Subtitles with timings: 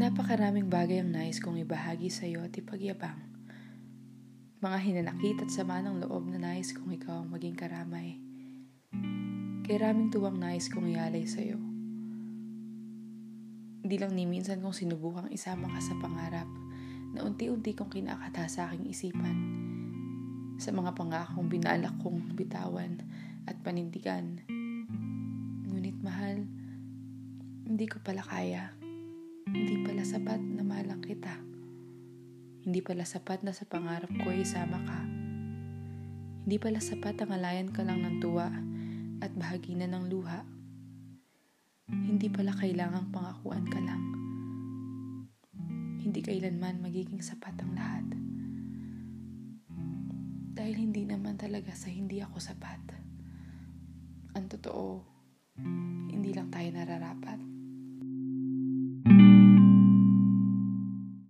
[0.00, 3.20] Napakaraming bagay ang nais kong ibahagi sa iyo at ipagyabang.
[4.64, 8.16] Mga hinanakit at sama ng loob na nais kong ikaw ang maging karamay.
[9.60, 11.60] Kaya raming tuwang nais kong ialay sa iyo.
[13.84, 16.48] Hindi lang ni minsan kong sinubukang isama ka sa pangarap
[17.12, 19.36] na unti-unti kong kinakata sa aking isipan.
[20.56, 23.04] Sa mga pangakong binalak kong bitawan
[23.44, 24.40] at panindigan.
[25.68, 26.48] Ngunit mahal,
[27.68, 28.80] hindi ko pala kaya.
[29.48, 31.40] Hindi pala sapat na malang kita.
[32.60, 35.00] Hindi pala sapat na sa pangarap ko isama ka.
[36.44, 38.52] Hindi pala sapat ang alayan ka lang ng tuwa
[39.24, 40.44] at bahagi na ng luha.
[41.88, 44.02] Hindi pala kailangang pangakuan ka lang.
[46.04, 48.06] Hindi kailanman magiging sapat ang lahat.
[50.52, 52.82] Dahil hindi naman talaga sa hindi ako sapat.
[54.36, 55.19] Ang totoo,